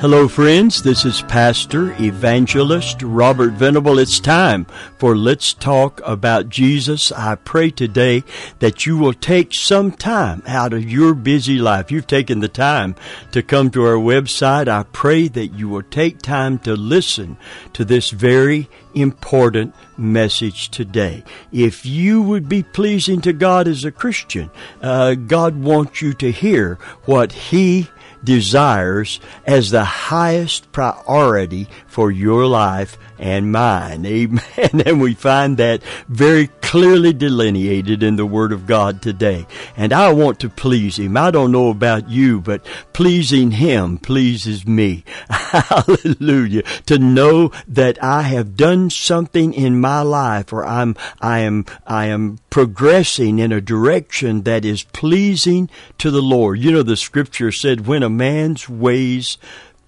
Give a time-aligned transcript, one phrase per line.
[0.00, 0.82] Hello, friends.
[0.82, 3.98] This is Pastor Evangelist Robert Venable.
[3.98, 4.64] It's time
[4.96, 7.12] for Let's Talk About Jesus.
[7.12, 8.24] I pray today
[8.60, 11.90] that you will take some time out of your busy life.
[11.90, 12.94] You've taken the time
[13.32, 14.68] to come to our website.
[14.68, 17.36] I pray that you will take time to listen
[17.74, 21.24] to this very important message today.
[21.52, 26.32] If you would be pleasing to God as a Christian, uh, God wants you to
[26.32, 27.90] hear what He
[28.22, 34.06] desires as the highest priority for your life and mine.
[34.10, 34.42] Amen.
[34.86, 39.46] And we find that very clearly delineated in the Word of God today.
[39.76, 41.16] And I want to please Him.
[41.16, 45.04] I don't know about you, but pleasing Him pleases me.
[45.50, 46.62] Hallelujah.
[46.86, 52.06] To know that I have done something in my life or I'm, I am, I
[52.06, 56.60] am progressing in a direction that is pleasing to the Lord.
[56.60, 59.38] You know, the scripture said, when a man's ways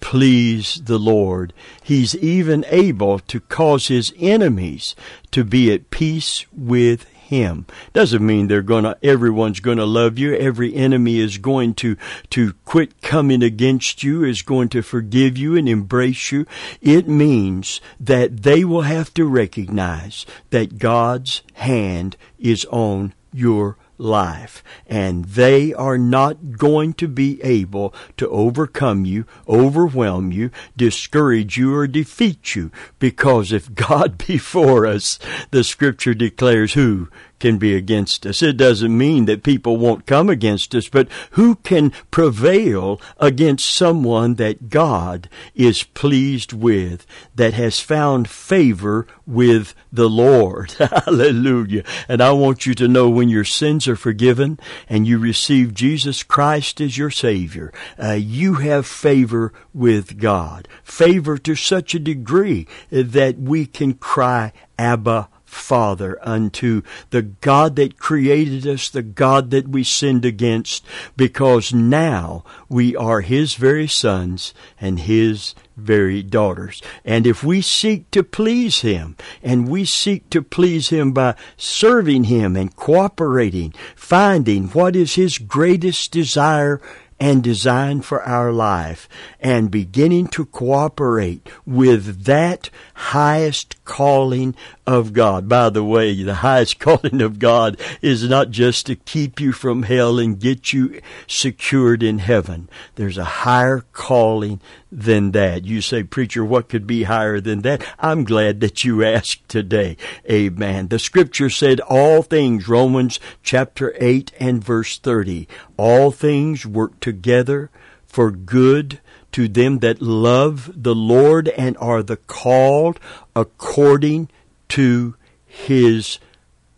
[0.01, 1.53] please the Lord.
[1.81, 4.97] He's even able to cause his enemies
[5.31, 7.65] to be at peace with him.
[7.91, 10.35] Doesn't mean they're gonna, everyone's gonna love you.
[10.35, 11.97] Every enemy is going to,
[12.31, 16.45] to quit coming against you, is going to forgive you and embrace you.
[16.81, 24.63] It means that they will have to recognize that God's hand is on your life.
[24.85, 31.73] And they are not going to be able to overcome you, overwhelm you, discourage you,
[31.73, 32.71] or defeat you.
[32.99, 35.17] Because if God be for us,
[35.51, 37.07] the scripture declares who
[37.43, 38.41] can be against us.
[38.41, 44.35] It doesn't mean that people won't come against us, but who can prevail against someone
[44.35, 47.05] that God is pleased with,
[47.35, 50.71] that has found favor with the Lord?
[51.05, 51.83] Hallelujah.
[52.07, 56.23] And I want you to know when your sins are forgiven and you receive Jesus
[56.23, 60.69] Christ as your Savior, uh, you have favor with God.
[60.81, 67.99] Favor to such a degree that we can cry, Abba, Father unto the God that
[67.99, 74.53] created us, the God that we sinned against, because now we are His very sons
[74.79, 76.81] and His very daughters.
[77.03, 82.25] And if we seek to please Him, and we seek to please Him by serving
[82.25, 86.81] Him and cooperating, finding what is His greatest desire
[87.19, 89.07] and design for our life
[89.39, 94.53] and beginning to cooperate with that highest calling
[94.85, 95.47] of God.
[95.47, 99.83] By the way, the highest calling of God is not just to keep you from
[99.83, 102.69] hell and get you secured in heaven.
[102.95, 104.61] There's a higher calling
[104.91, 105.65] than that.
[105.65, 107.83] You say, preacher, what could be higher than that?
[107.99, 109.97] I'm glad that you asked today.
[110.29, 110.89] Amen.
[110.89, 117.69] The scripture said all things, Romans chapter 8 and verse 30, all things work together
[118.05, 118.99] for good
[119.31, 122.99] to them that love the Lord and are the called
[123.35, 124.29] according
[124.73, 125.13] to
[125.45, 126.17] his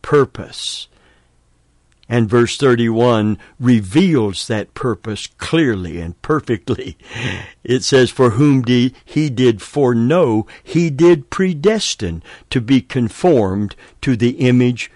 [0.01, 0.89] purpose.
[2.09, 6.97] And verse 31 reveals that purpose clearly and perfectly.
[7.63, 14.31] It says, For whom he did foreknow, he did predestine to be conformed to the
[14.45, 14.91] image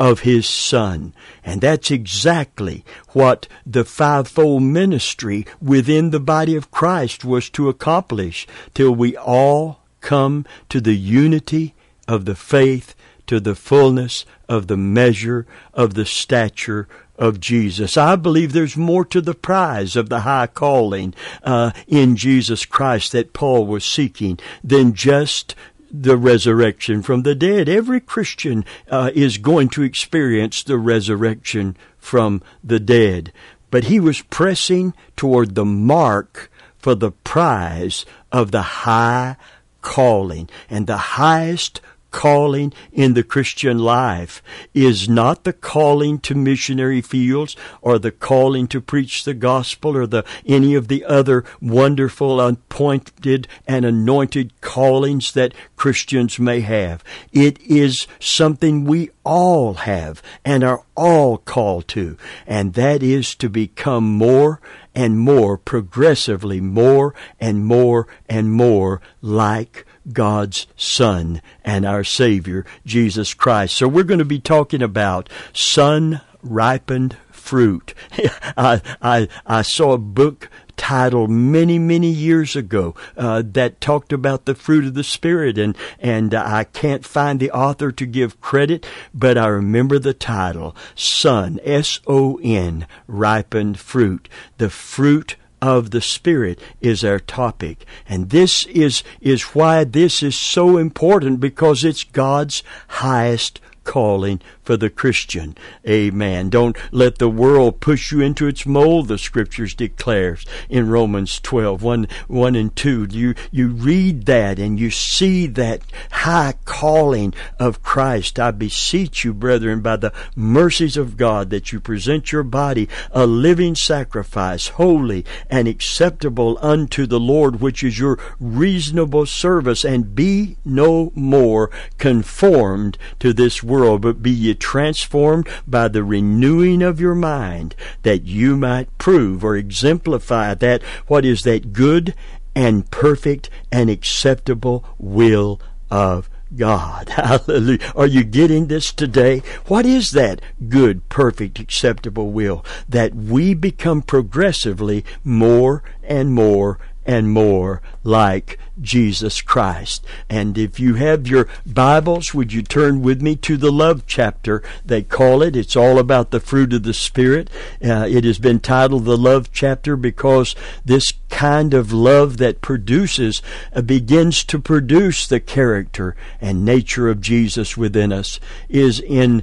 [0.00, 1.12] of his son.
[1.44, 8.46] And that's exactly what the fivefold ministry within the body of Christ was to accomplish
[8.72, 11.74] till we all come to the unity
[12.08, 12.96] of the faith
[13.28, 16.88] to the fullness of the measure of the stature
[17.18, 17.96] of Jesus.
[17.96, 23.12] I believe there's more to the prize of the high calling uh, in Jesus Christ
[23.12, 25.54] that Paul was seeking than just
[25.90, 27.68] the resurrection from the dead.
[27.68, 33.32] Every Christian uh, is going to experience the resurrection from the dead.
[33.70, 39.36] But he was pressing toward the mark for the prize of the high
[39.82, 40.48] calling.
[40.70, 44.42] And the highest calling in the Christian life
[44.74, 50.06] is not the calling to missionary fields or the calling to preach the gospel or
[50.06, 57.02] the any of the other wonderful appointed and anointed callings that Christians may have.
[57.32, 62.16] It is something we all have and are all called to,
[62.46, 64.60] and that is to become more
[64.94, 73.34] and more progressively more and more and more like God's Son and our Savior, Jesus
[73.34, 73.76] Christ.
[73.76, 77.94] So we're going to be talking about sun ripened fruit.
[78.56, 84.44] I, I, I saw a book titled many, many years ago uh, that talked about
[84.44, 88.86] the fruit of the Spirit, and and I can't find the author to give credit,
[89.12, 94.28] but I remember the title: Son, S O N, ripened fruit,
[94.58, 97.84] the fruit of the Spirit is our topic.
[98.08, 104.76] And this is, is why this is so important because it's God's highest calling for
[104.76, 105.56] the Christian.
[105.88, 106.50] Amen.
[106.50, 111.82] Don't let the world push you into its mold, the scriptures declares in Romans 12,
[111.82, 113.08] 1, 1 and 2.
[113.10, 115.80] You, you read that and you see that
[116.10, 118.38] high calling of Christ.
[118.38, 123.26] I beseech you, brethren, by the mercies of God, that you present your body a
[123.26, 130.58] living sacrifice, holy and acceptable unto the Lord, which is your reasonable service, and be
[130.62, 137.14] no more conformed to this world, but be ye transformed by the renewing of your
[137.14, 142.14] mind, that you might prove or exemplify that what is that good
[142.54, 145.60] and perfect and acceptable will
[145.90, 147.08] of God.
[147.10, 147.92] Hallelujah.
[147.94, 149.42] Are you getting this today?
[149.66, 152.64] What is that good, perfect, acceptable will?
[152.88, 160.04] That we become progressively more and more and more like Jesus Christ.
[160.28, 164.62] And if you have your Bibles, would you turn with me to the love chapter?
[164.84, 165.56] They call it.
[165.56, 167.50] It's all about the fruit of the Spirit.
[167.84, 170.54] Uh, it has been titled the love chapter because
[170.84, 173.42] this kind of love that produces
[173.74, 179.42] uh, begins to produce the character and nature of Jesus within us is in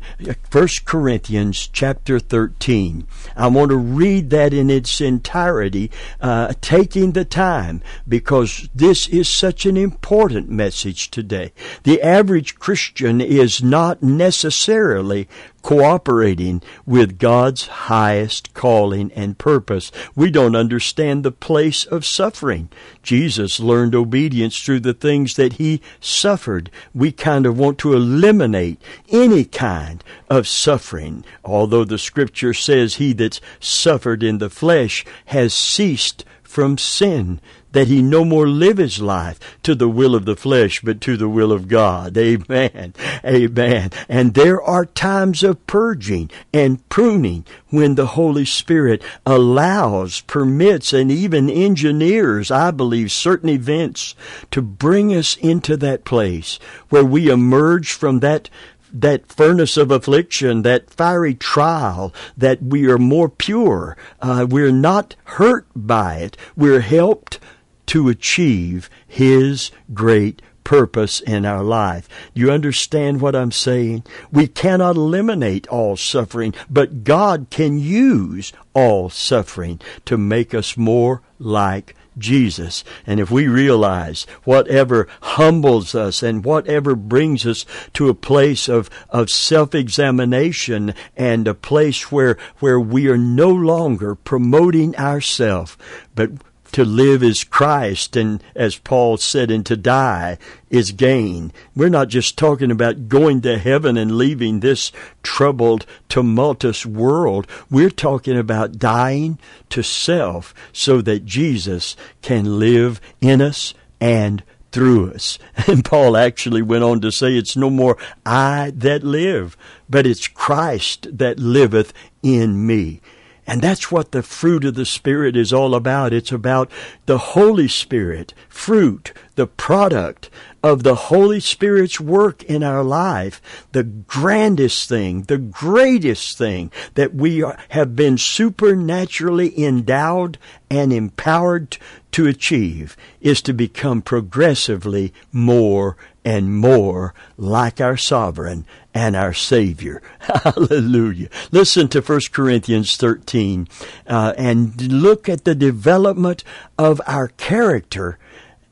[0.51, 3.07] 1 Corinthians chapter 13.
[3.35, 9.24] I want to read that in its entirety, uh, taking the time because this is
[9.27, 11.53] such an important message today.
[11.83, 15.27] The average Christian is not necessarily
[15.65, 19.91] cooperating with God's highest calling and purpose.
[20.15, 22.69] We don't understand the place of suffering.
[23.01, 26.69] Jesus learned obedience through the things that he suffered.
[26.93, 28.79] We kind of want to eliminate
[29.09, 35.51] any kind of suffering, although the scripture says he that's suffered in the flesh has
[35.51, 37.41] ceased from sin
[37.75, 41.17] that he no more live his life to the will of the flesh, but to
[41.17, 42.17] the will of God.
[42.17, 42.93] Amen.
[43.25, 43.89] Amen.
[44.07, 51.11] And there are times of purging and pruning when the Holy Spirit allows, permits, and
[51.11, 54.15] even engineers, I believe, certain events
[54.51, 56.57] to bring us into that place
[56.87, 58.49] where we emerge from that
[58.93, 63.97] that furnace of affliction, that fiery trial, that we are more pure.
[64.21, 66.37] Uh, we're not hurt by it.
[66.55, 67.39] We're helped
[67.87, 72.09] to achieve His great purpose in our life.
[72.33, 74.03] You understand what I'm saying?
[74.31, 81.21] We cannot eliminate all suffering, but God can use all suffering to make us more
[81.39, 82.83] like Jesus.
[83.05, 88.89] And if we realize whatever humbles us and whatever brings us to a place of,
[89.09, 95.77] of self-examination and a place where, where we are no longer promoting ourselves,
[96.15, 96.31] but
[96.75, 100.37] to live is Christ, and as Paul said, and to die
[100.69, 101.53] is gain.
[101.73, 104.91] We're not just talking about going to heaven and leaving this
[105.23, 107.47] troubled, tumultuous world.
[107.71, 109.39] We're talking about dying
[109.69, 114.43] to self so that Jesus can live in us and
[114.73, 115.39] through us.
[115.67, 119.55] And Paul actually went on to say, It's no more I that live,
[119.89, 122.99] but it's Christ that liveth in me.
[123.47, 126.13] And that's what the fruit of the Spirit is all about.
[126.13, 126.71] It's about
[127.05, 130.31] the Holy Spirit, fruit, the product
[130.63, 133.39] of the Holy Spirit's work in our life.
[133.71, 140.39] The grandest thing, the greatest thing that we are, have been supernaturally endowed
[140.71, 141.77] and empowered
[142.13, 150.01] to achieve is to become progressively more and more like our sovereign and our Savior.
[150.19, 151.29] Hallelujah.
[151.51, 153.67] Listen to 1 Corinthians 13
[154.07, 156.43] uh, and look at the development
[156.79, 158.17] of our character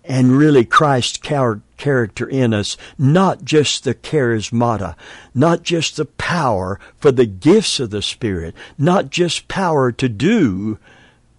[0.03, 4.95] and really Christ's character in us, not just the charismata,
[5.33, 10.77] not just the power for the gifts of the Spirit, not just power to do,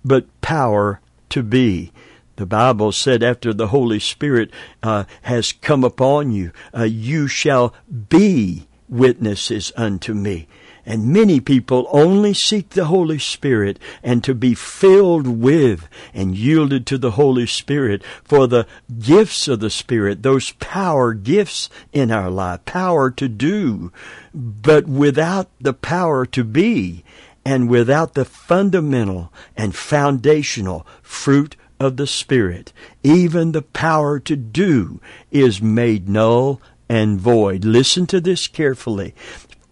[0.02, 1.92] but power to be.
[2.36, 4.50] The Bible said after the Holy Spirit
[4.82, 7.74] uh, has come upon you, uh, you shall
[8.08, 10.48] be witnesses unto me.
[10.86, 16.86] And many people only seek the Holy Spirit and to be filled with and yielded
[16.86, 18.66] to the Holy Spirit for the
[18.98, 23.92] gifts of the Spirit, those power gifts in our life, power to do,
[24.34, 27.02] but without the power to be
[27.46, 35.00] and without the fundamental and foundational fruit of the Spirit, even the power to do
[35.30, 37.64] is made null and void.
[37.64, 39.14] Listen to this carefully.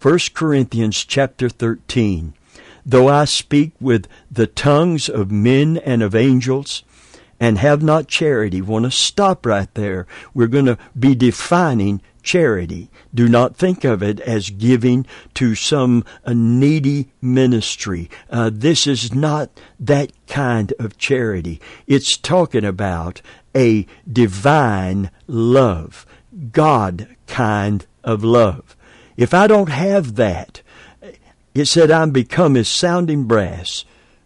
[0.01, 2.33] 1 Corinthians chapter 13.
[2.85, 6.83] though I speak with the tongues of men and of angels,
[7.39, 8.61] and have not charity.
[8.61, 10.05] Want to stop right there.
[10.33, 12.89] We're going to be defining charity.
[13.13, 18.09] Do not think of it as giving to some needy ministry.
[18.29, 19.49] Uh, this is not
[19.79, 21.61] that kind of charity.
[21.85, 23.21] It's talking about
[23.55, 26.05] a divine love,
[26.51, 28.75] God kind of love.
[29.15, 30.61] If I don't have that,
[31.53, 33.85] it said I'm become as sounding brass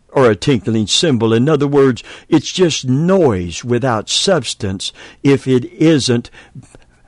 [0.09, 1.33] or a tinkling cymbal.
[1.33, 6.31] In other words, it's just noise without substance if it isn't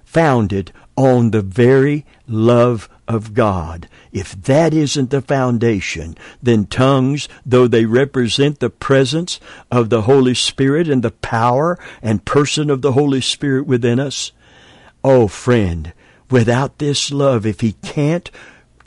[0.04, 3.88] founded on the very love of God.
[4.12, 9.40] If that isn't the foundation, then tongues, though they represent the presence
[9.72, 14.34] of the Holy Spirit and the power and person of the Holy Spirit within us,
[15.02, 15.94] oh friend,
[16.30, 18.30] without this love, if He can't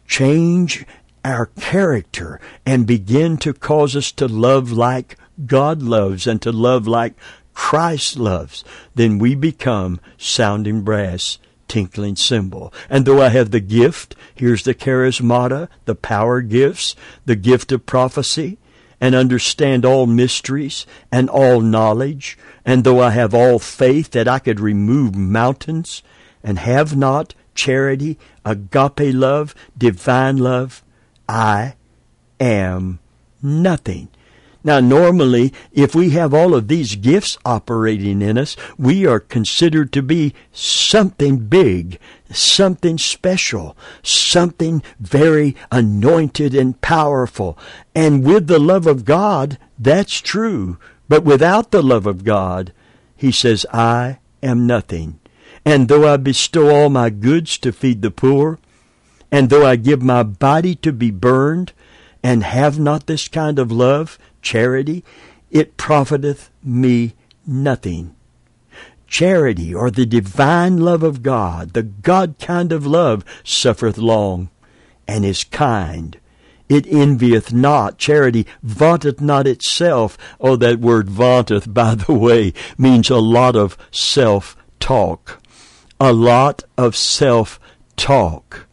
[0.07, 0.85] change
[1.25, 5.17] our character and begin to cause us to love like
[5.47, 7.15] God loves and to love like
[7.55, 8.65] Christ loves,
[8.95, 11.39] then we become sounding brass
[11.69, 12.73] tinkling cymbal.
[12.91, 17.87] And though I have the gift, here's the charismata, the power gifts, the gift of
[17.87, 18.59] prophecy,
[19.01, 24.39] and understand all mysteries and all knowledge, and though I have all faith that I
[24.39, 26.03] could remove mountains,
[26.45, 30.83] and have not charity, agape love, divine love,
[31.29, 31.75] I
[32.39, 33.01] am
[33.43, 34.09] nothing.
[34.65, 39.93] Now, normally, if we have all of these gifts operating in us, we are considered
[39.93, 41.99] to be something big,
[42.31, 47.59] something special, something very anointed and powerful.
[47.95, 50.79] And with the love of God, that's true.
[51.09, 52.73] But without the love of God,
[53.17, 55.19] he says, I am nothing.
[55.65, 58.59] And though I bestow all my goods to feed the poor,
[59.31, 61.73] and though I give my body to be burned,
[62.23, 65.05] and have not this kind of love, charity,
[65.51, 67.15] it profiteth me
[67.47, 68.15] nothing.
[69.07, 74.49] Charity, or the divine love of God, the God kind of love, suffereth long,
[75.07, 76.19] and is kind.
[76.69, 77.99] It envieth not.
[77.99, 80.17] Charity vaunteth not itself.
[80.41, 85.43] Oh, that word vaunteth, by the way, means a lot of self-talk.
[86.01, 88.67] A lot of self-talk.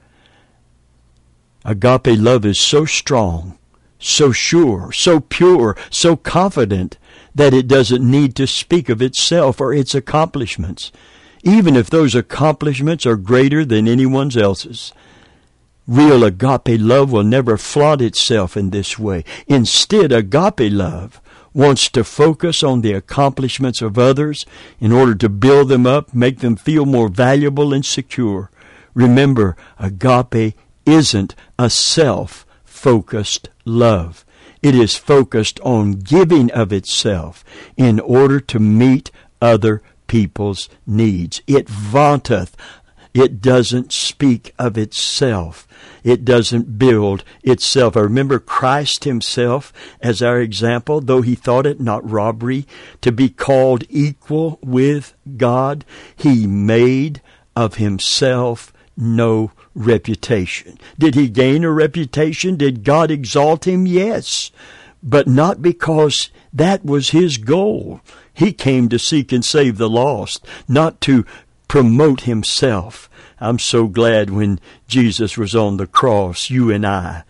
[1.66, 3.59] Agape love is so strong
[4.00, 6.98] so sure, so pure, so confident
[7.36, 10.92] that it doesn't need to speak of itself or its accomplishments,
[11.44, 14.94] even if those accomplishments are greater than anyone's else's.
[15.86, 19.24] Real agape love will never flaunt itself in this way.
[19.48, 21.20] Instead, agape love
[21.54, 24.46] wants to focus on the accomplishments of others
[24.80, 28.52] in order to build them up, make them feel more valuable and secure.
[28.94, 34.26] Remember, agape isn't a self focused love.
[34.62, 37.46] It is focused on giving of itself
[37.78, 39.12] in order to meet
[39.42, 41.42] other people's needs.
[41.48, 42.58] It vaunteth.
[43.14, 45.68] It doesn't speak of itself.
[46.04, 47.96] It doesn't build itself.
[47.96, 52.68] I remember Christ himself as our example, though he thought it not robbery
[53.02, 55.86] to be called equal with God,
[56.16, 57.22] he made
[57.56, 60.78] of himself no reputation.
[60.98, 62.58] Did he gain a reputation?
[62.58, 63.88] Did God exalt him?
[63.88, 64.52] Yes.
[65.02, 68.02] But not because that was his goal.
[68.34, 71.26] He came to seek and save the lost, not to
[71.68, 73.10] promote himself.
[73.40, 77.24] I'm so glad when Jesus was on the cross, you and I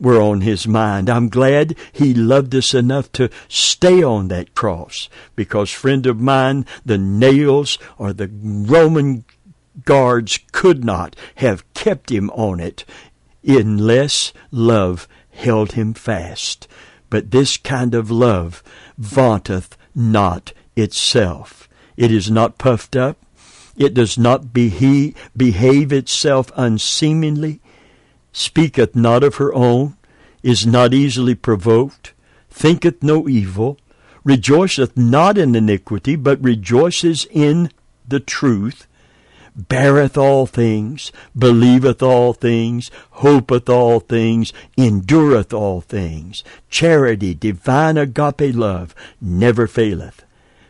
[0.00, 1.08] were on his mind.
[1.08, 6.66] I'm glad he loved us enough to stay on that cross because friend of mine,
[6.84, 9.24] the nails or the Roman
[9.84, 12.84] guards could not have kept him on it
[13.46, 16.68] unless love held him fast.
[17.10, 18.62] But this kind of love
[18.98, 21.68] vaunteth not itself.
[21.96, 23.18] It is not puffed up.
[23.76, 27.60] It does not behe- behave itself unseemingly,
[28.32, 29.96] speaketh not of her own,
[30.42, 32.12] is not easily provoked,
[32.50, 33.78] thinketh no evil,
[34.22, 37.70] rejoiceth not in iniquity, but rejoices in
[38.06, 38.86] the truth,
[39.56, 46.42] beareth all things, believeth all things, hopeth all things, endureth all things.
[46.68, 50.24] Charity, divine agape love, never faileth.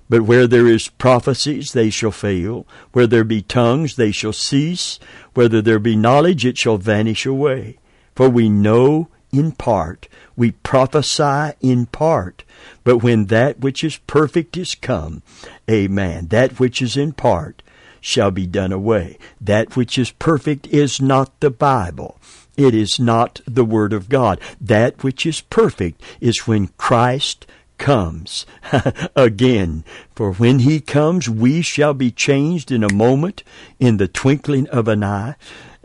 [0.08, 2.66] But where there is prophecies, they shall fail.
[2.92, 4.98] Where there be tongues, they shall cease.
[5.32, 7.78] Whether there be knowledge, it shall vanish away.
[8.14, 12.44] For we know in part, we prophesy in part.
[12.84, 15.22] But when that which is perfect is come,
[15.68, 17.62] amen, that which is in part
[18.04, 19.16] shall be done away.
[19.40, 22.20] That which is perfect is not the Bible.
[22.54, 24.38] It is not the Word of God.
[24.60, 27.46] That which is perfect is when Christ
[27.78, 28.44] comes
[29.16, 29.84] again.
[30.14, 33.42] For when he comes, we shall be changed in a moment,
[33.80, 35.36] in the twinkling of an eye.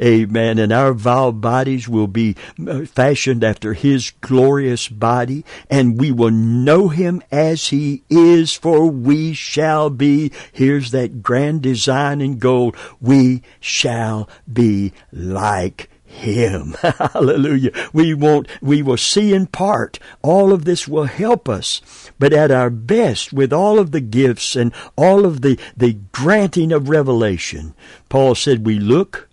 [0.02, 0.58] Amen.
[0.60, 6.32] And our vile bodies will be uh, fashioned after his glorious body, and we will
[6.32, 12.78] know him as he is, for we shall be, here's that grand design in gold,
[13.02, 16.76] we shall be like him.
[16.82, 17.72] Hallelujah.
[17.94, 20.00] We won't, we will see in part.
[20.22, 21.82] All of this will help us.
[22.18, 26.72] But at our best, with all of the gifts and all of the, the granting
[26.72, 27.76] of revelation,
[28.10, 29.29] Paul said we look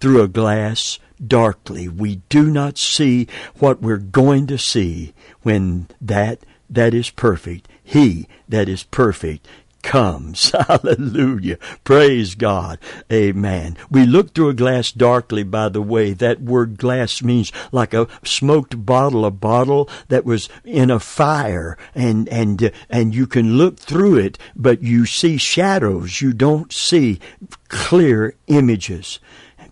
[0.00, 1.88] through a glass darkly.
[1.88, 3.26] We do not see
[3.58, 9.46] what we're going to see when that that is perfect, he that is perfect
[9.86, 10.50] comes.
[10.68, 11.58] Hallelujah.
[11.84, 12.78] Praise God.
[13.10, 13.76] Amen.
[13.88, 16.12] We look through a glass darkly, by the way.
[16.12, 21.78] That word glass means like a smoked bottle, a bottle that was in a fire
[21.94, 26.20] and, and, and you can look through it, but you see shadows.
[26.20, 27.20] You don't see
[27.68, 29.20] clear images.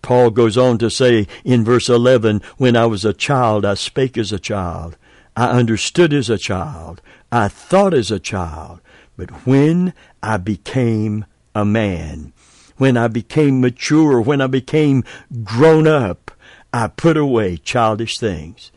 [0.05, 4.19] Paul goes on to say in verse 11, When I was a child, I spake
[4.19, 4.99] as a child.
[5.35, 7.01] I understood as a child.
[7.33, 8.81] I thought as a child.
[9.17, 12.35] But when I became a man,
[12.77, 15.05] when I became mature, when I became
[15.43, 16.31] grown up,
[16.71, 18.73] I put away childish things.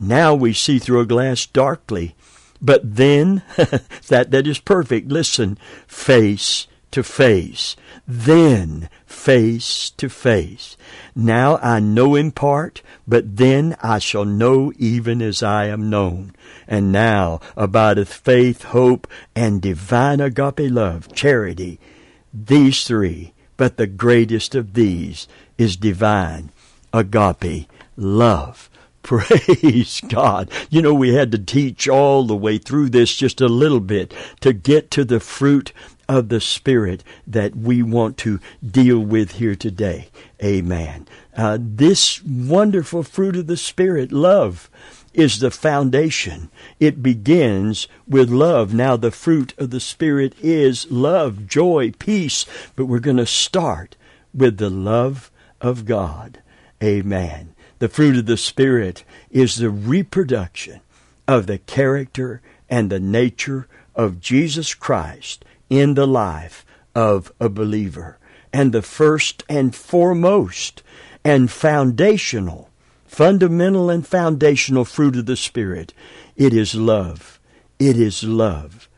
[0.00, 2.14] Now we see through a glass darkly,
[2.62, 3.42] but then,
[4.08, 5.08] that, that is perfect.
[5.08, 7.76] Listen, face to face.
[8.06, 10.76] Then face to face.
[11.14, 16.34] Now I know in part, but then I shall know even as I am known.
[16.66, 21.78] And now abideth faith, hope, and divine agape love, charity.
[22.32, 25.28] These three, but the greatest of these
[25.58, 26.50] is divine
[26.92, 28.70] agape love.
[29.02, 30.50] Praise God.
[30.68, 34.14] You know, we had to teach all the way through this just a little bit
[34.40, 35.72] to get to the fruit
[36.10, 40.08] of the Spirit that we want to deal with here today.
[40.42, 41.06] Amen.
[41.36, 44.68] Uh, this wonderful fruit of the Spirit, love,
[45.14, 46.50] is the foundation.
[46.80, 48.74] It begins with love.
[48.74, 52.44] Now, the fruit of the Spirit is love, joy, peace,
[52.74, 53.94] but we're going to start
[54.34, 56.42] with the love of God.
[56.82, 57.54] Amen.
[57.78, 60.80] The fruit of the Spirit is the reproduction
[61.28, 68.18] of the character and the nature of Jesus Christ in the life of a believer.
[68.52, 70.82] And the first and foremost
[71.24, 72.68] and foundational,
[73.06, 75.94] fundamental and foundational fruit of the Spirit,
[76.36, 77.38] it is love.
[77.78, 78.88] It is love.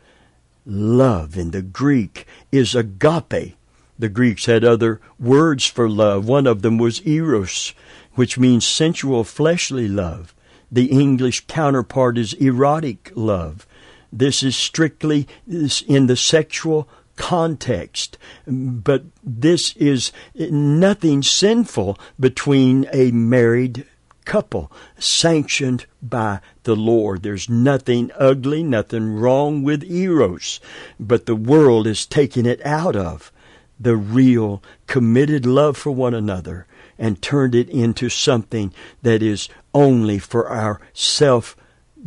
[0.64, 3.56] Love in the Greek is agape.
[3.98, 6.26] The Greeks had other words for love.
[6.26, 7.74] One of them was eros,
[8.14, 10.34] which means sensual, fleshly love.
[10.70, 13.66] The English counterpart is erotic love.
[14.12, 23.86] This is strictly in the sexual context, but this is nothing sinful between a married
[24.24, 27.22] couple sanctioned by the Lord.
[27.22, 30.60] There's nothing ugly, nothing wrong with Eros,
[31.00, 33.32] but the world is taking it out of
[33.80, 36.66] the real committed love for one another
[36.98, 38.72] and turned it into something
[39.02, 41.56] that is only for our self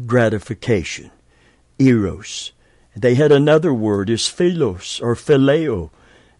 [0.06, 1.12] gratification
[1.80, 2.52] eros.
[2.96, 5.90] They had another word is philos or phileo,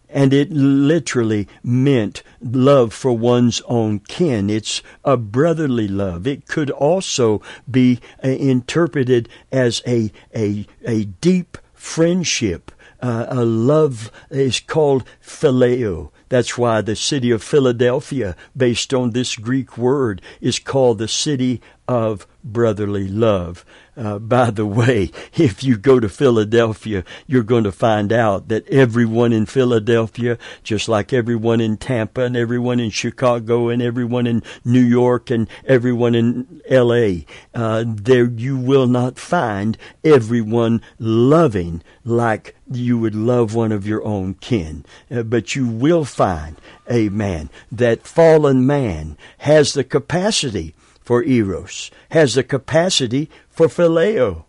[0.08, 4.48] and it literally meant love for one's own kin.
[4.48, 6.26] It's a brotherly love.
[6.26, 12.72] It could also be uh, interpreted as a, a, a deep friendship.
[13.02, 16.10] Uh, a love is called phileo.
[16.28, 21.60] That's why the city of Philadelphia, based on this Greek word, is called the city
[21.88, 23.64] of brotherly love.
[23.96, 28.68] Uh, by the way, if you go to Philadelphia, you're going to find out that
[28.68, 34.42] everyone in Philadelphia, just like everyone in Tampa and everyone in Chicago and everyone in
[34.64, 42.54] New York and everyone in L.A., uh, there you will not find everyone loving like
[42.70, 44.84] you would love one of your own kin.
[45.10, 46.56] Uh, but you will find,
[46.90, 50.74] amen, that fallen man has the capacity
[51.06, 54.44] for eros, has the capacity for phileo.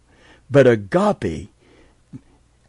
[0.49, 1.49] But agape,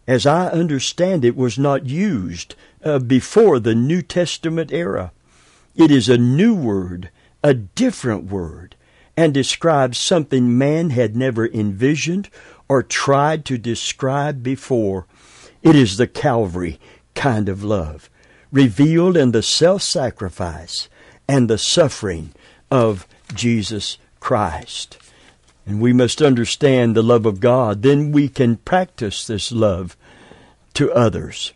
[0.06, 5.10] as I understand it, was not used uh, before the New Testament era.
[5.74, 7.10] It is a new word,
[7.42, 8.76] a different word,
[9.16, 12.28] and describes something man had never envisioned
[12.68, 15.06] or tried to describe before.
[15.62, 16.78] It is the Calvary
[17.14, 18.10] kind of love.
[18.50, 20.88] revealed in the self-sacrifice
[21.28, 22.32] and the suffering
[22.70, 24.98] of Jesus Christ.
[25.66, 27.82] And we must understand the love of God.
[27.82, 29.96] Then we can practice this love
[30.74, 31.52] to others.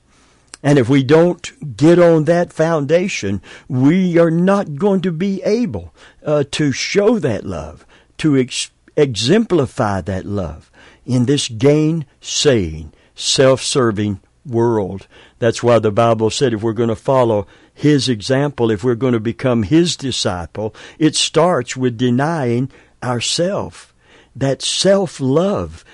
[0.62, 5.92] And if we don't get on that foundation, we are not going to be able
[6.24, 7.84] uh, to show that love,
[8.18, 10.70] to ex- exemplify that love
[11.04, 15.06] in this gain saying, self-serving world.
[15.38, 19.14] That's why the Bible said if we're going to follow His example, if we're going
[19.14, 22.70] to become His disciple, it starts with denying
[23.02, 23.94] ourself.
[24.34, 25.84] That self-love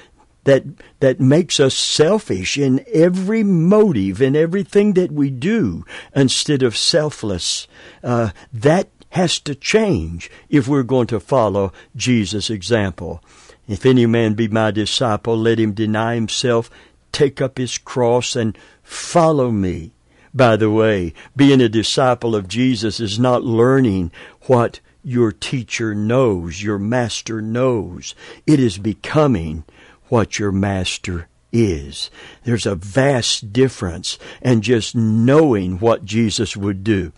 [0.45, 0.65] that
[1.01, 7.69] that makes us selfish in every motive in everything that we do instead of selfless.
[8.03, 13.23] Uh, that has to change if we're going to follow Jesus' example.
[13.67, 16.71] If any man be my disciple, let him deny himself,
[17.13, 19.93] take up his cross, and follow me.
[20.39, 26.63] By the way, being a disciple of Jesus is not learning what your teacher knows,
[26.63, 28.15] your master knows.
[28.47, 29.65] It is becoming
[30.11, 32.09] what your master is.
[32.45, 37.11] There's a vast difference and just knowing what Jesus would do.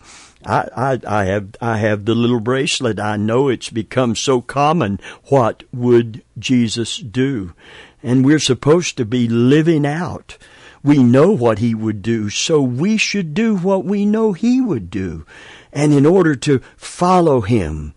[0.43, 2.99] I, I, I have I have the little bracelet.
[2.99, 4.99] I know it's become so common.
[5.25, 7.53] What would Jesus do?
[8.01, 10.39] And we're supposed to be living out.
[10.83, 14.89] We know what he would do, so we should do what we know he would
[14.89, 15.25] do.
[15.71, 17.93] And in order to follow him,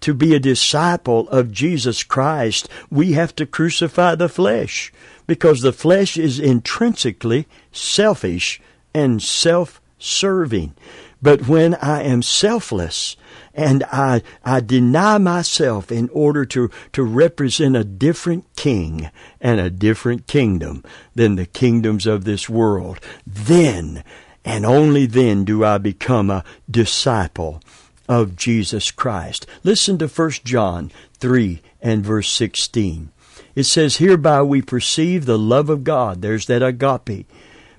[0.00, 4.92] to be a disciple of Jesus Christ, we have to crucify the flesh
[5.26, 8.60] because the flesh is intrinsically selfish
[8.92, 10.74] and self-serving.
[11.22, 13.16] But when I am selfless
[13.54, 19.70] and I, I deny myself in order to, to represent a different king and a
[19.70, 24.02] different kingdom than the kingdoms of this world, then
[24.44, 27.62] and only then do I become a disciple
[28.08, 29.46] of Jesus Christ.
[29.62, 33.10] Listen to 1 John 3 and verse 16.
[33.54, 36.20] It says, Hereby we perceive the love of God.
[36.20, 37.26] There's that agape.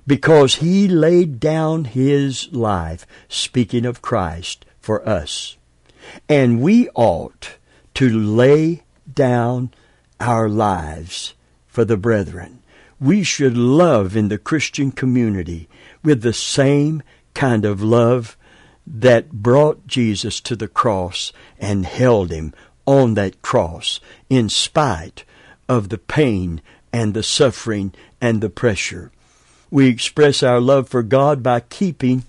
[0.06, 5.56] Because he laid down his life, speaking of Christ, for us.
[6.28, 7.56] And we ought
[7.94, 9.70] to lay down
[10.20, 11.34] our lives
[11.66, 12.62] for the brethren.
[12.98, 15.68] We should love in the Christian community
[16.02, 17.02] with the same
[17.34, 18.36] kind of love
[18.86, 22.54] that brought Jesus to the cross and held him
[22.86, 25.24] on that cross in spite
[25.68, 29.10] of the pain and the suffering and the pressure.
[29.70, 32.24] We express our love for God by keeping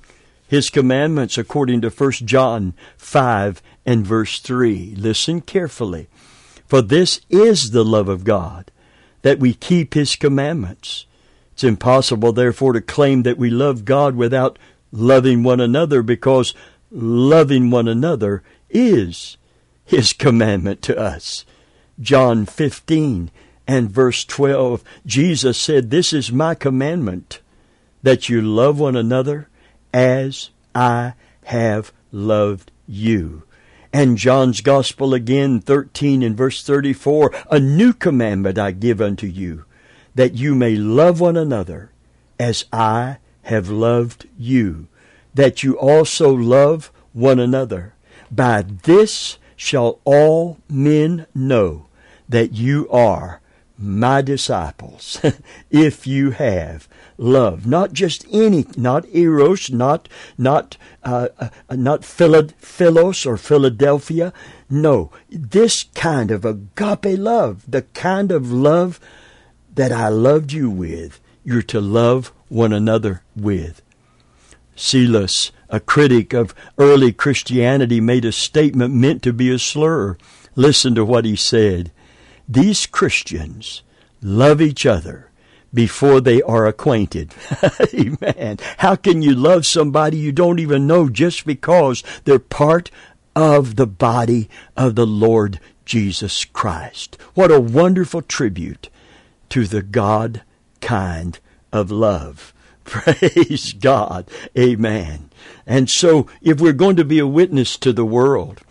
[0.48, 4.96] his commandments according to 1 John 5 and verse 3.
[4.98, 6.08] Listen carefully.
[6.66, 8.72] For this is the love of God,
[9.22, 11.06] that we keep his commandments.
[11.54, 14.60] It's impossible, therefore, to claim that we love God without
[14.92, 16.54] loving one another because
[16.92, 19.38] loving one another is
[19.86, 21.46] his commandment to us.
[22.00, 23.32] John 15
[23.68, 27.42] and verse 12, Jesus said, This is my commandment,
[28.04, 29.50] that you love one another
[29.98, 31.14] as I
[31.46, 33.42] have loved you.
[33.92, 39.66] And John's Gospel again, 13 and verse 34, A new commandment I give unto you,
[40.14, 41.90] that you may love one another
[42.40, 44.88] as I have loved you,
[45.34, 47.96] that you also love one another.
[48.30, 51.88] By this shall all men know
[52.30, 53.42] that you are
[53.78, 55.22] my disciples,
[55.72, 56.88] if you have
[57.18, 64.34] love, not just any, not eros, not not uh, uh, not philos or Philadelphia.
[64.70, 69.00] No, this kind of agape love, the kind of love
[69.74, 73.82] that I loved you with, you're to love one another with.
[74.76, 80.18] Silas, a critic of early Christianity, made a statement meant to be a slur.
[80.56, 81.92] Listen to what he said.
[82.48, 83.84] These Christians
[84.22, 85.30] love each other
[85.74, 87.34] before they are acquainted.
[87.94, 88.58] Amen.
[88.78, 92.90] How can you love somebody you don't even know just because they're part
[93.36, 97.18] of the body of the Lord Jesus Christ?
[97.34, 98.90] What a wonderful tribute
[99.50, 100.42] to the God
[100.82, 101.40] kind
[101.72, 102.54] of love.
[102.86, 104.30] Praise God.
[104.58, 105.30] Amen.
[105.66, 108.62] And so if we're going to be a witness to the world,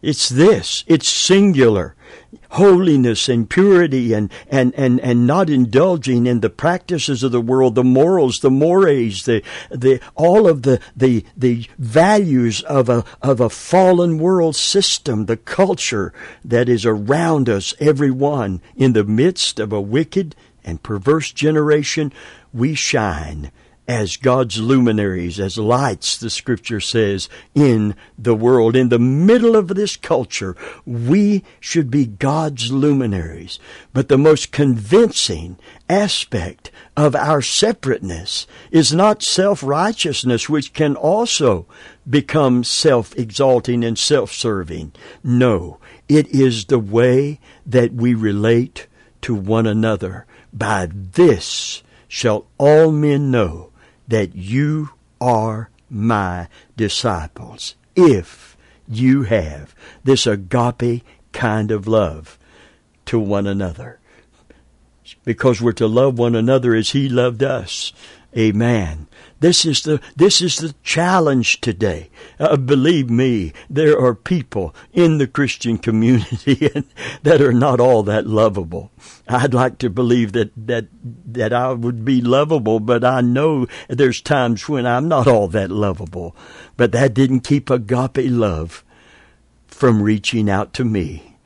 [0.00, 0.84] it's this.
[0.86, 1.96] It's singular.
[2.50, 7.74] Holiness and purity and, and, and, and not indulging in the practices of the world,
[7.74, 13.40] the morals, the mores, the, the, all of the, the, the values of a, of
[13.40, 16.12] a fallen world system, the culture
[16.44, 22.12] that is around us, everyone in the midst of a wicked and perverse generation
[22.52, 23.50] we shine
[23.88, 28.76] as God's luminaries, as lights, the scripture says, in the world.
[28.76, 33.58] In the middle of this culture, we should be God's luminaries.
[33.92, 41.66] But the most convincing aspect of our separateness is not self-righteousness, which can also
[42.08, 44.92] become self-exalting and self-serving.
[45.24, 48.86] No, it is the way that we relate
[49.22, 50.26] to one another.
[50.52, 53.69] By this shall all men know
[54.10, 58.56] that you are my disciples if
[58.88, 62.38] you have this agape kind of love
[63.06, 63.98] to one another.
[65.24, 67.92] Because we're to love one another as He loved us.
[68.36, 69.06] Amen.
[69.40, 72.10] This is the this is the challenge today.
[72.38, 76.68] Uh, believe me, there are people in the Christian community
[77.22, 78.92] that are not all that lovable.
[79.26, 84.20] I'd like to believe that that that I would be lovable, but I know there's
[84.20, 86.36] times when I'm not all that lovable.
[86.76, 88.84] But that didn't keep agape love
[89.66, 91.38] from reaching out to me,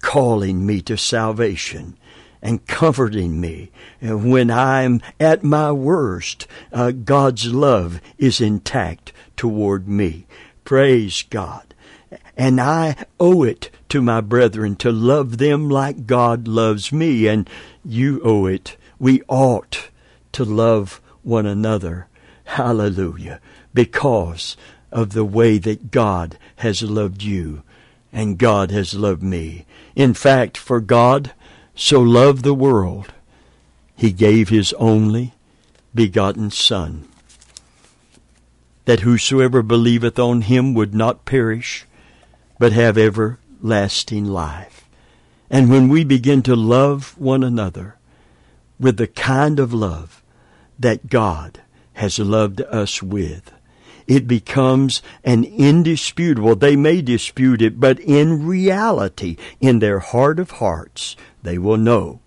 [0.00, 1.96] calling me to salvation
[2.42, 3.70] and comforting me.
[4.00, 10.26] When I'm at my worst, uh, God's love is intact toward me.
[10.64, 11.74] Praise God.
[12.36, 17.48] And I owe it to my brethren to love them like God loves me, and
[17.84, 18.76] you owe it.
[18.98, 19.88] We ought
[20.32, 22.06] to love one another.
[22.44, 23.40] Hallelujah.
[23.74, 24.56] Because
[24.90, 27.62] of the way that God has loved you
[28.12, 29.66] and God has loved me.
[29.94, 31.32] In fact, for God
[31.80, 33.12] so loved the world,
[33.94, 35.32] he gave his only
[35.94, 37.06] begotten Son,
[38.84, 41.86] that whosoever believeth on him would not perish,
[42.58, 44.84] but have everlasting life.
[45.48, 47.94] And when we begin to love one another
[48.80, 50.20] with the kind of love
[50.80, 51.60] that God
[51.94, 53.52] has loved us with,
[54.08, 60.52] it becomes an indisputable, they may dispute it, but in reality, in their heart of
[60.52, 62.20] hearts, they will know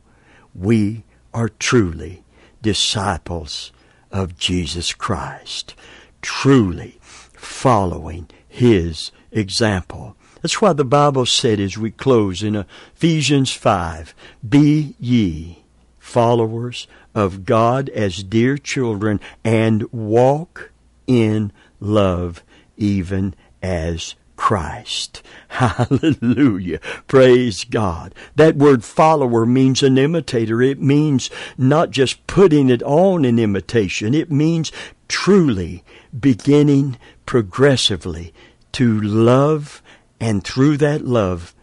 [0.54, 2.24] we are truly
[2.62, 3.72] disciples
[4.12, 5.74] of Jesus Christ,
[6.22, 10.15] truly following His example.
[10.44, 12.65] That's why the Bible said as we close in
[12.96, 14.13] Ephesians 5,
[14.48, 15.63] Be ye
[15.98, 20.72] followers of God as dear children and walk
[21.08, 22.44] in love
[22.78, 25.22] even as Christ.
[25.50, 26.80] Hallelujah.
[27.08, 28.15] Praise God.
[28.36, 30.62] That word follower means an imitator.
[30.62, 34.13] It means not just putting it on an imitation.
[34.13, 34.72] It means
[35.08, 35.84] truly
[36.17, 38.34] beginning progressively
[38.72, 39.84] to love
[40.20, 41.54] and through that love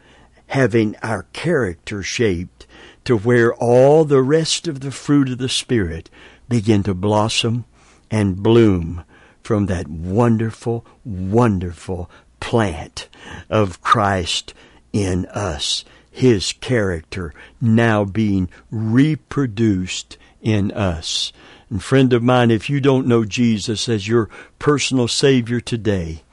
[0.49, 2.67] having our character shaped
[3.05, 6.11] to where all the rest of the fruit of the Spirit
[6.49, 7.65] begin to blossom
[8.11, 9.05] and bloom
[9.49, 13.09] from that wonderful, wonderful plant
[13.49, 14.53] of Christ
[14.93, 21.33] in us, His character now being reproduced in us.
[21.71, 26.25] And friend of mine, if you don't know Jesus as your personal Savior today,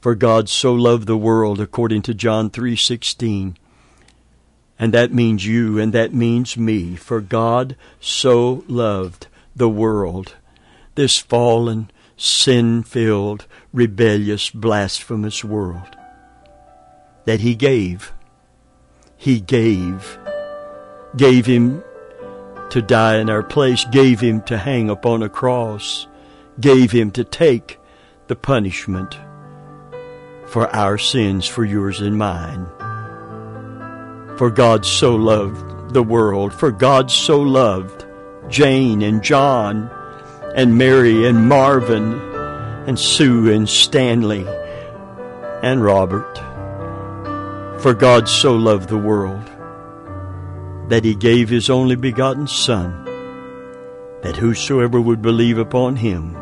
[0.00, 3.58] for God so loved the world according to John 3:16,
[4.78, 10.36] and that means you and that means me, for God so loved the world,
[10.94, 11.90] this fallen,
[12.24, 15.96] sin-filled, rebellious, blasphemous world
[17.26, 18.12] that he gave.
[19.16, 20.18] He gave.
[21.16, 21.84] Gave him
[22.70, 26.08] to die in our place, gave him to hang upon a cross,
[26.58, 27.78] gave him to take
[28.26, 29.18] the punishment
[30.46, 32.66] for our sins, for yours and mine.
[34.38, 38.04] For God so loved the world, for God so loved
[38.48, 39.90] Jane and John
[40.54, 42.14] and Mary and Marvin
[42.86, 44.46] and Sue and Stanley
[45.62, 46.38] and Robert.
[47.80, 49.50] For God so loved the world
[50.88, 53.04] that he gave his only begotten Son,
[54.22, 56.34] that whosoever would believe upon him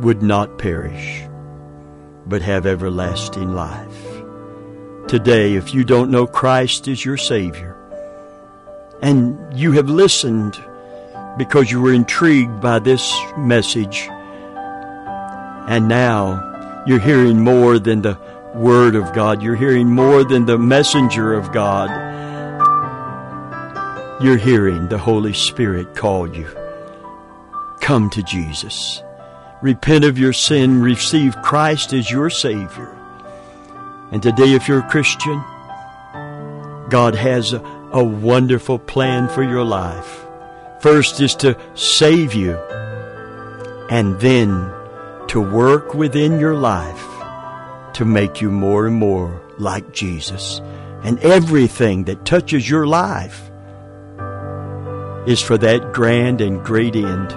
[0.00, 1.24] would not perish,
[2.26, 4.22] but have everlasting life.
[5.08, 7.76] Today, if you don't know Christ as your Savior,
[9.02, 10.62] and you have listened
[11.36, 14.08] because you were intrigued by this message,
[15.68, 18.18] and now you're hearing more than the
[18.54, 19.42] Word of God.
[19.42, 21.90] You're hearing more than the messenger of God.
[24.22, 26.46] You're hearing the Holy Spirit call you.
[27.80, 29.02] Come to Jesus.
[29.62, 30.82] Repent of your sin.
[30.82, 32.96] Receive Christ as your Savior.
[34.10, 35.42] And today, if you're a Christian,
[36.90, 37.60] God has a,
[37.92, 40.21] a wonderful plan for your life.
[40.82, 42.58] First is to save you
[43.88, 44.68] and then
[45.28, 47.06] to work within your life
[47.94, 50.60] to make you more and more like Jesus.
[51.04, 53.48] And everything that touches your life
[55.24, 57.30] is for that grand and great end.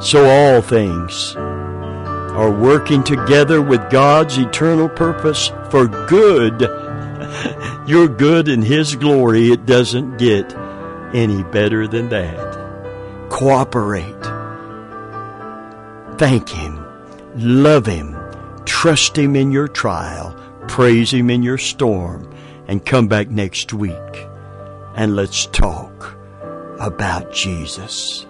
[0.00, 6.60] So all things are working together with God's eternal purpose for good.
[7.88, 10.54] Your good and His glory, it doesn't get
[11.14, 13.28] any better than that.
[13.30, 14.24] Cooperate.
[16.18, 16.84] Thank Him.
[17.36, 18.16] Love Him.
[18.64, 20.36] Trust Him in your trial.
[20.68, 22.32] Praise Him in your storm.
[22.68, 24.26] And come back next week
[24.94, 26.16] and let's talk
[26.78, 28.26] about Jesus.